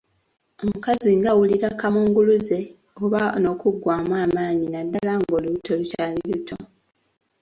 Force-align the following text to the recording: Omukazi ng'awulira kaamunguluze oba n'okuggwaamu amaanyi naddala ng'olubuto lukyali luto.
Omukazi 0.63 1.09
ng'awulira 1.17 1.69
kaamunguluze 1.79 2.59
oba 3.03 3.21
n'okuggwaamu 3.41 4.13
amaanyi 4.25 4.65
naddala 4.69 5.13
ng'olubuto 5.19 5.71
lukyali 5.79 6.19
luto. 6.29 6.55